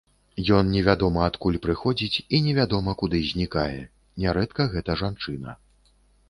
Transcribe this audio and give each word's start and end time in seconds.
Ён 0.59 0.69
невядома 0.75 1.25
адкуль 1.31 1.59
прыходзіць 1.65 2.21
і 2.37 2.39
невядома 2.47 2.95
куды 3.03 3.21
знікае, 3.33 3.75
нярэдка 4.25 4.67
гэта 4.73 4.97
жанчына. 5.05 5.55